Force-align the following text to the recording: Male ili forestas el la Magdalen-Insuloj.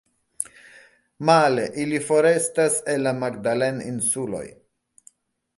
Male 1.29 1.67
ili 1.83 2.01
forestas 2.07 2.81
el 2.95 3.07
la 3.09 3.13
Magdalen-Insuloj. 3.25 4.47